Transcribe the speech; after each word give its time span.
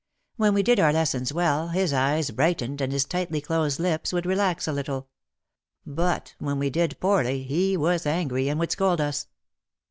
When 0.35 0.55
we 0.55 0.63
did 0.63 0.79
our 0.79 0.91
lessons 0.91 1.31
well 1.31 1.67
his 1.67 1.93
eyes 1.93 2.31
brightened 2.31 2.81
and 2.81 2.91
his 2.91 3.05
tightly 3.05 3.39
closed 3.39 3.79
lips 3.79 4.11
would 4.11 4.25
relax 4.25 4.67
a 4.67 4.71
little. 4.71 5.09
But 5.85 6.33
when 6.39 6.57
we 6.57 6.71
did 6.71 6.99
poorly 6.99 7.43
he 7.43 7.77
was 7.77 8.07
angry 8.07 8.49
and 8.49 8.59
would 8.59 8.71
scold 8.71 8.99
us. 8.99 9.27